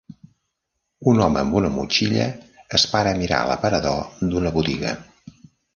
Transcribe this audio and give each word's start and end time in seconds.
Un 1.11 1.21
home 1.25 1.41
amb 1.43 1.57
una 1.59 1.71
motxilla 1.75 2.25
es 2.79 2.89
para 2.95 3.13
a 3.17 3.21
mirar 3.21 3.45
l'aparador 3.53 4.29
d'una 4.33 4.57
botiga. 4.59 5.01